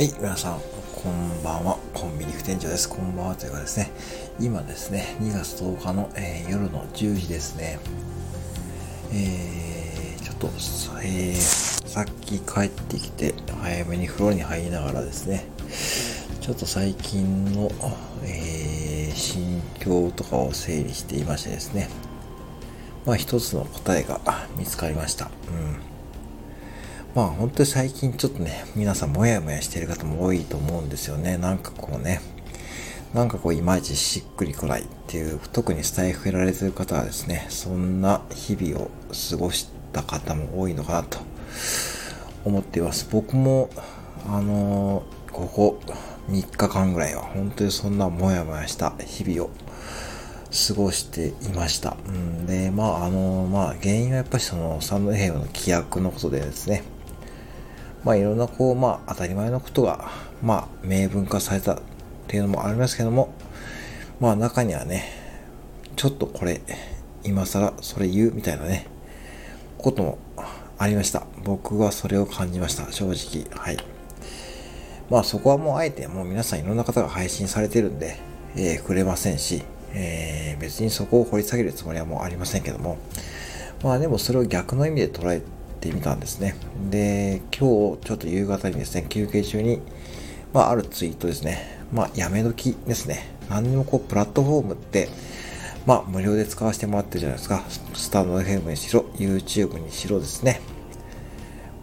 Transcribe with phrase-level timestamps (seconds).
[0.00, 0.60] はい、皆さん、
[0.96, 1.78] こんばんは。
[1.92, 2.88] コンビニ副店長です。
[2.88, 3.34] こんばんは。
[3.34, 3.90] というかですね、
[4.40, 7.78] 今ですね、2月10日の、えー、夜の10時ですね。
[9.12, 10.46] えー、ちょっと、
[11.04, 11.34] えー、
[11.86, 15.44] さっき帰ってきて、早めに風呂に入りながらですね、
[16.40, 17.70] ちょっと最近の、
[18.24, 21.90] えー、心境とかを整理していましてですね、
[23.04, 24.18] まあ一つの答えが
[24.56, 25.26] 見つかりました。
[25.26, 25.89] うん
[27.14, 31.38] まあ本当に最近ちょっとね、皆さんもやもやしてる方も多いと思うんですよね。
[31.38, 32.20] なんかこうね、
[33.12, 38.90] なんかこういまいちしっくりこないっていう、特にスタイフやられてる方はですね、そんな日々を
[39.30, 41.18] 過ごした方も多いのかなと
[42.44, 43.08] 思っています。
[43.10, 43.70] 僕も、
[44.28, 45.80] あのー、ここ
[46.30, 49.50] 3日間ぐらいは本当にそんなもやもやした日々を
[50.68, 51.96] 過ごしていました。
[52.06, 56.84] うん、で、まあ、あの、まあ、原因はやっぱりその、サンドヘイムの規約のことでですね、
[58.04, 60.10] まあいろんなこう、まあ当たり前のことが、
[60.42, 61.78] まあ明文化されたっ
[62.26, 63.32] ていうのもありますけども、
[64.20, 65.04] まあ中にはね、
[65.96, 66.60] ちょっとこれ、
[67.24, 68.86] 今更それ言うみたいなね、
[69.78, 70.18] ことも
[70.78, 71.24] ありました。
[71.44, 73.46] 僕はそれを感じました、正直。
[73.58, 73.76] はい。
[75.10, 78.16] まあそこはもうあえてもう皆さんいろんな方が配信されてるんで、
[78.56, 82.96] えー、触れませんし、えー、別にそこを掘り下げるつもりはもうありませんけども、
[83.82, 85.42] まあでもそれを逆の意味で捉え
[85.80, 86.54] ってみたんですね。
[86.90, 89.80] で、今日ちょっと夕方にですね、休憩中に、
[90.52, 91.80] まあ、あるツイートですね。
[91.90, 93.34] まあ、やめ時ですね。
[93.48, 95.08] 何にもこう、プラットフォームって、
[95.86, 97.64] まあ、無料で使わせてもらってるじゃないですか。
[97.94, 100.60] スタンド FM にしろ、YouTube にしろですね。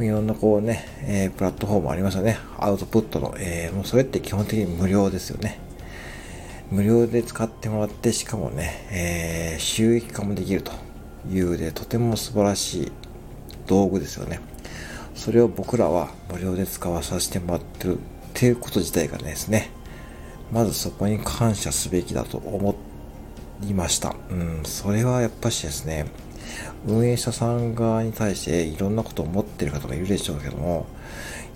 [0.00, 2.38] いろんなこうね、えー、プラットフォームありますよね。
[2.58, 5.58] アウトプットの、えー、もうそれって基本的に無料ですよね。
[6.70, 10.72] 無料で使ってもらって、しかもね、えー、収益化もできると
[11.32, 12.92] いうで、とても素晴らしい
[13.68, 14.40] 道具ですよね。
[15.14, 18.00] それを僕らは無料で使わさせてもらってるっ
[18.34, 19.70] ていうこと自体がですね、
[20.52, 22.74] まずそこに感謝すべきだと思
[23.68, 24.14] いました。
[24.30, 26.06] うん、それはやっぱしですね、
[26.86, 30.86] 運営者さん側に対していろんなことを思ってる方がいるでしょうけども、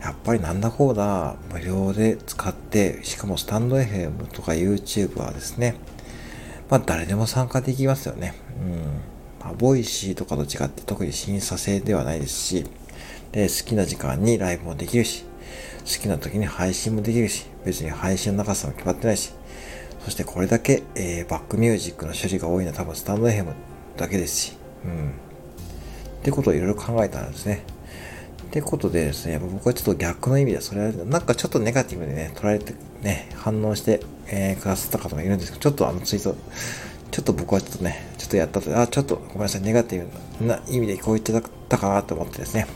[0.00, 5.76] やっぱりなんだこうだ、無料で使って、しかもスタンド FM とか YouTube はですね、
[6.68, 8.34] まあ誰でも参加できますよね。
[8.60, 9.11] うん。
[9.44, 12.66] まあ、 Voicy とかと違って特に審査制ではないですし、
[13.32, 15.24] で、好きな時間にライブもできるし、
[15.80, 19.32] 好きな時に配信もできるし、別に配信の長さも決まってないし、
[20.04, 23.52] そしてこれだけ、えー、バックミュージックの処理が多いのは多分スタンド FM
[23.96, 25.10] だけですし、うん。
[25.10, 27.64] ってことをいろいろ考えたんですね。
[28.44, 36.36] ってことでですね、僕はちょっと逆の意味で、それはなんかちょっとネガティブでね、捉えてね、反応して、えー、くださった方がいるんですけど、ちょっとあのツイート
[37.12, 40.08] ちょっと僕はちょっとね、ちょっとやったと、あ、ちょっとごめんなさい、ネガティ
[40.40, 42.66] ブな意味でこう言ってたかなと思ってですね、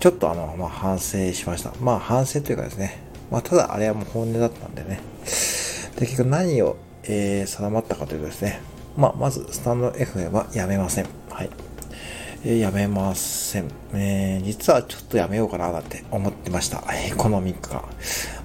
[0.00, 1.74] ちょっとあの、まあ、反省しました。
[1.78, 8.62] まあ反省というかですね、まあただあれはもう本音だったんでね、で、結局何を、えー、定まったかというとですね、
[8.96, 11.06] まあまずスタンド FM はやめません。
[11.28, 11.50] はい。
[12.42, 13.68] えー、やめません。
[13.92, 16.82] えー、実はちょっとやめようかななんて思ってました。
[16.92, 17.84] エコノミックが。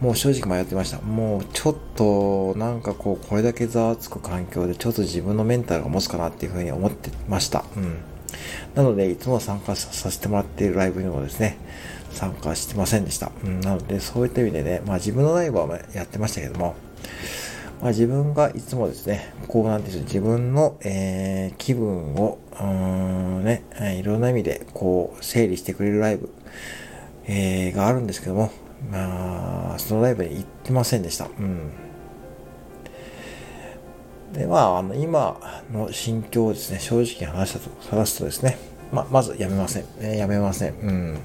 [0.00, 1.00] もう正直迷ってました。
[1.00, 7.64] もうちょっとなんかこうこれだけざわつく環境でちょっと自分のメンタルが持つかなっていうふうに思ってました。
[7.76, 7.96] うん。
[8.74, 11.56] なのでいつも参加させてもらっているライブにもですね、
[12.12, 13.32] 参加してませんでした。
[13.42, 16.74] うん、なのでそういった意味でね、まあ自分のライブはやってましたけども、
[17.80, 23.62] まあ、自分がいつもですね、こうなんていう自分の、えー、気分を、うん、ね、
[23.98, 26.32] いろんな意味でこう整理してくれるライブ、
[27.26, 28.50] えー、があるんですけども、
[28.90, 31.26] まあ、そのライブに行ってませんでした。
[31.26, 31.70] うん。
[34.32, 38.58] で、まあ、あの、今の心境をですね、正直に話したと、話すとですね、
[38.92, 39.84] まあ、まずやめません。
[40.00, 40.74] えー、やめません。
[40.82, 41.18] うん。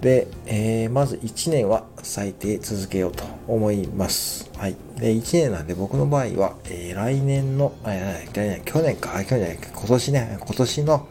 [0.00, 4.50] で、えー、まず1年は最低続けようと思います。
[4.56, 4.76] はい。
[4.96, 11.08] で、1年なんで僕の場合は、えー、来年の、えー、去年か、去年今年ね、今年の、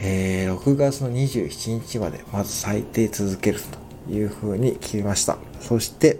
[0.00, 3.60] えー、6月の27日までまず最低続ける
[4.06, 5.38] というふうに決めました。
[5.60, 6.18] そして、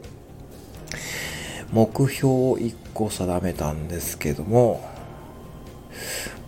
[1.73, 4.89] 目標を1個定めたんですけども、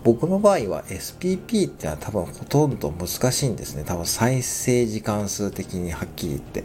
[0.03, 3.83] 僕の場合は SPP ってのは多分ほとんど難しいんですね。
[3.85, 6.63] 多分再生時間数的にはっきり言って。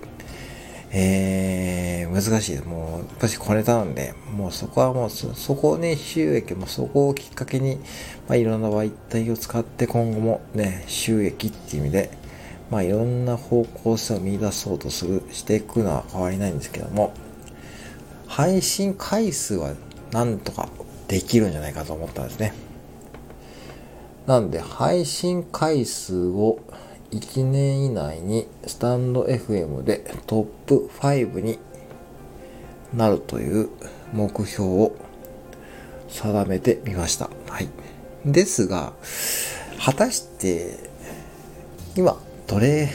[0.95, 2.59] えー、難しい。
[2.59, 7.77] もう、やっぱし小ネタなんで、もうそこはもう、そこをね、収益もそこをきっかけに、
[8.29, 12.11] まあ、いろんな媒体を使って今後もね、収益っていう意味で、
[12.73, 17.13] まあいろんな方向性を見出そうとする、していくのは変わりないんですけども、
[18.27, 19.75] 配信回数は
[20.11, 20.71] なんとか
[21.07, 22.55] できるんじゃないかと思ったんですね。
[24.27, 26.61] なんで、配信回数を
[27.11, 31.59] 1年以内にスタンド FM でトップ5に
[32.95, 33.69] なるという
[34.13, 34.97] 目標を
[36.09, 37.31] 定めてみました。
[37.49, 37.69] はい。
[38.25, 38.93] ですが、
[39.85, 40.79] 果たして、
[41.97, 42.17] 今、
[42.47, 42.89] どれ、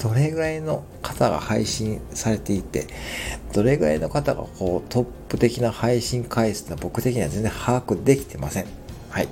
[0.00, 2.86] どれぐらいの方が配信されていて、
[3.52, 8.66] どれぐらいの方がこうトップ的な配信回数は僕的には全然把握できてません。
[9.10, 9.28] はい。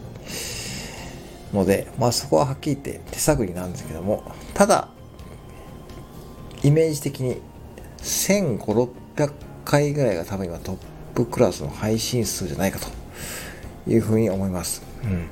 [1.53, 4.23] ので、まあそこははっきり言って手探りなんですけども、
[4.55, 4.89] ただ、
[6.63, 7.41] イメージ的に
[7.99, 9.33] 1500、600
[9.65, 10.77] 回ぐらいが多分今トッ
[11.15, 12.89] プクラスの配信数じゃないかと
[13.91, 14.83] いうふうに思います。
[15.05, 15.29] うん。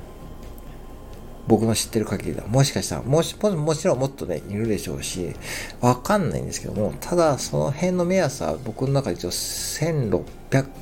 [1.47, 5.35] 僕の知ってる限りでは、もしかしたら、もし、ももちろんもっとね、いるでしょうし、
[5.79, 10.23] わかんないんですけども、ただ、その辺の目安は僕の中で一応1600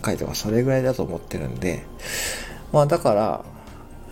[0.01, 1.83] 回とかそれぐらいだと思ってるんで、
[2.71, 3.45] まあだから、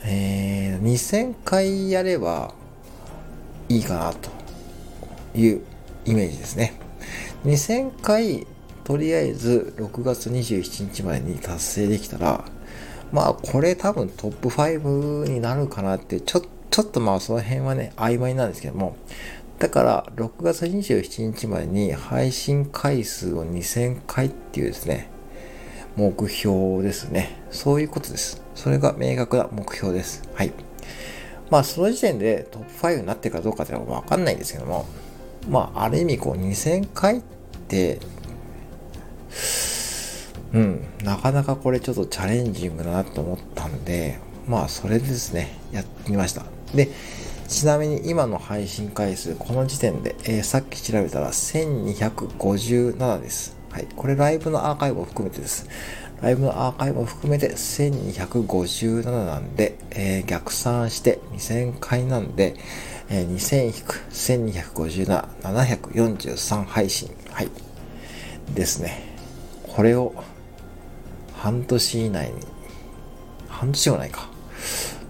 [0.03, 2.53] えー、2000回やれば
[3.69, 4.29] いいかなと
[5.37, 5.61] いう
[6.05, 6.73] イメージですね。
[7.45, 8.47] 2000回、
[8.83, 12.43] とりあえず6月27日までに達成できたら、
[13.11, 18.95] まあこれ多分トップ5になるかなってちょちょっとまあその辺はね曖昧なんですけども。
[19.59, 25.11] だから6月27日までに配信回数を2000回っていうですね
[25.95, 27.43] 目標ですね。
[27.51, 28.40] そういうことです。
[28.55, 30.51] それが明確な目標ですはい
[31.49, 34.85] まあその時点でトップ5になってるかどうかっていうのはわかんないんですけども
[35.49, 37.21] まあある意味こう2000回っ
[37.67, 37.99] て
[40.53, 46.43] うん、なかなかこれちょっとチャレンジングだなと思ったんで、まあそれでですね、やってみました。
[46.75, 46.89] で、
[47.47, 53.57] ちなみに今の配信回数、この時点で、えー、さっき調べたら1257です。
[53.71, 53.87] はい。
[53.95, 55.67] これライブのアーカイブも含めてです。
[56.21, 62.55] ライブのアーカイブも含めて1257なんで、えー、逆算して2000回なんで、
[63.09, 63.35] えー、
[64.11, 67.09] 2000-1257、743配信。
[67.31, 67.49] はい。
[68.53, 69.17] ですね。
[69.63, 70.13] これを
[71.33, 72.35] 半年以内に、
[73.47, 74.29] 半年もないか。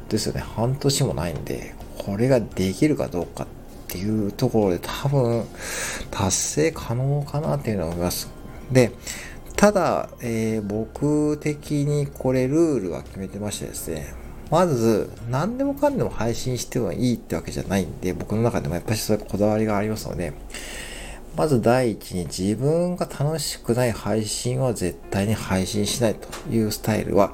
[0.08, 0.42] ですよね。
[0.42, 3.48] 半年もないんで、これができるかどうかっ
[3.90, 5.46] ていうところで多分
[6.10, 8.30] 達成可能かなっていうのは思います。
[8.72, 8.92] で、
[9.62, 14.12] ただ、えー、僕的にこれルールは決めてましてですね、
[14.50, 20.34] まず、何でもかんでも配信してもいいってわけじゃないんで、僕の中でもやっぱりそういうこだわりがありますので、
[21.38, 27.32] まず第一に自分が楽しくない配信は絶対に配信しないというスタイルは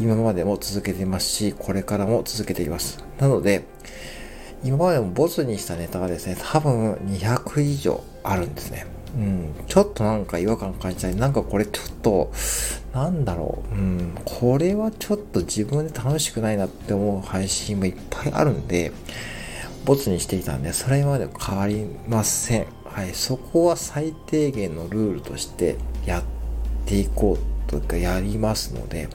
[0.00, 2.98] 今までも続けていますし、これからも続けています。
[3.20, 3.62] なので、
[4.64, 8.86] 今までもボツにしたネタがですね、多分200以上あるんですね。
[9.16, 12.32] うん、ちょっとなんか違和感感じたり、なんかこれちょっと、
[12.92, 18.92] なんだろう、うん、これはちょっと自分で楽しくないなって思う配信もいっぱいあるんで、
[19.84, 22.66] ボツにしていたんで、それまで変わりません。
[22.84, 25.76] はい、そこは最低限のルールとして
[26.06, 26.22] やっ
[26.86, 29.08] ていこうというかやりますので、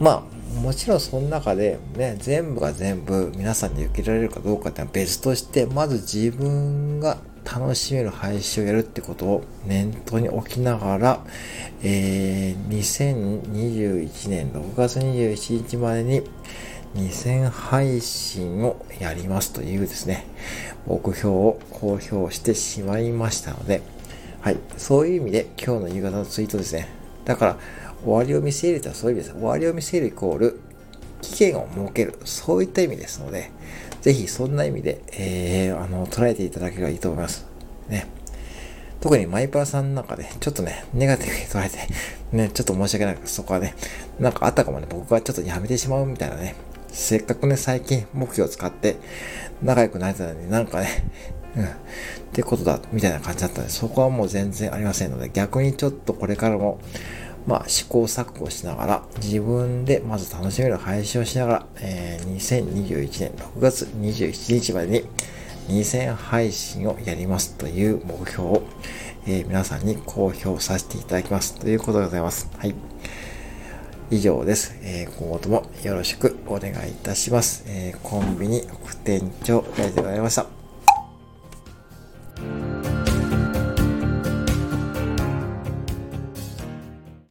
[0.00, 11.20] まあ、もちろんその中でね、全部が全部皆さんに受けられるかどうかっていうのは別として、まず自分が楽しめる配信をやるってことを念頭に置きながら、
[11.82, 16.22] えー、2021年6月27日までに
[16.94, 20.26] 2000配信をやりますというですね、
[20.86, 23.82] 目標を公表してしまいましたので、
[24.40, 24.58] はい。
[24.76, 26.88] そういう意味で今日の夕方のツイートですね。
[27.24, 27.58] だから、
[28.04, 29.38] 終わりを見せるとはそういう意味です。
[29.38, 30.60] 終わりを見せるイコール、
[31.22, 32.18] 期限を設ける。
[32.24, 33.50] そういった意味ですので、
[34.02, 37.46] ぜひそんな意味で、えー、あの、捉えていただければいいと思います。
[37.88, 38.06] ね。
[39.00, 41.78] 特にマイパラさんの中で、ちょっとね、ネガティブに捉えて、
[42.36, 43.74] ね、ちょっと申し訳ないけど、そこはね、
[44.20, 46.54] なんかあったかもね、僕がちょっとやめてしまうみたいなね、
[46.92, 48.96] せっかくね、最近目標を使って
[49.62, 50.88] 仲良くなれたのになんかね、
[51.56, 51.68] うん、っ
[52.32, 56.78] てことだ、みたいな感じだったんで、そこはもう全然ありませんので、逆にちょっとこれからも、
[57.46, 65.04] まあ、試行錯誤しながら、自分でまず楽しめる配信をしながら、えー、2021年6月27日までに
[65.68, 68.62] 2000配信をやりますという目標を、
[69.26, 72.50] えー、皆さんに公表させていただきますということでございます。
[72.56, 72.74] はい。
[74.10, 74.76] 以上です。
[74.82, 77.64] えー、今後ともよろしくお願いいたします。
[77.66, 80.61] えー、コンビニ副店長、ありがとうございました。